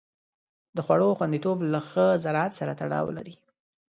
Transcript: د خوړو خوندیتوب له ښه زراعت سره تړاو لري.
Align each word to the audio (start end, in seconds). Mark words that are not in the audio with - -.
د 0.75 0.77
خوړو 0.85 1.09
خوندیتوب 1.17 1.57
له 1.73 1.79
ښه 1.89 2.05
زراعت 2.23 2.51
سره 2.59 2.71
تړاو 2.79 3.15
لري. 3.17 3.35